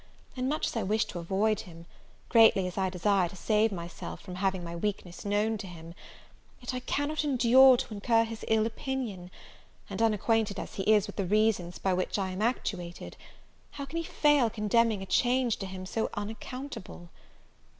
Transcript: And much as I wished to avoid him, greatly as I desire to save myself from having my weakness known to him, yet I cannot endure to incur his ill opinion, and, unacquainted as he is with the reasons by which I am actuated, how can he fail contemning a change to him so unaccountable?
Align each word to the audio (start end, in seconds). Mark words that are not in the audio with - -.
And 0.35 0.49
much 0.49 0.65
as 0.65 0.75
I 0.75 0.81
wished 0.81 1.09
to 1.11 1.19
avoid 1.19 1.59
him, 1.59 1.85
greatly 2.27 2.65
as 2.65 2.75
I 2.75 2.89
desire 2.89 3.29
to 3.29 3.35
save 3.35 3.71
myself 3.71 4.19
from 4.19 4.33
having 4.33 4.63
my 4.63 4.75
weakness 4.75 5.23
known 5.25 5.59
to 5.59 5.67
him, 5.67 5.93
yet 6.59 6.73
I 6.73 6.79
cannot 6.79 7.23
endure 7.23 7.77
to 7.77 7.93
incur 7.93 8.23
his 8.23 8.43
ill 8.47 8.65
opinion, 8.65 9.29
and, 9.91 10.01
unacquainted 10.01 10.59
as 10.59 10.73
he 10.73 10.91
is 10.91 11.05
with 11.05 11.17
the 11.17 11.25
reasons 11.27 11.77
by 11.77 11.93
which 11.93 12.17
I 12.17 12.31
am 12.31 12.41
actuated, 12.41 13.15
how 13.69 13.85
can 13.85 13.97
he 13.97 14.03
fail 14.03 14.49
contemning 14.49 15.03
a 15.03 15.05
change 15.05 15.57
to 15.57 15.67
him 15.67 15.85
so 15.85 16.09
unaccountable? 16.15 17.11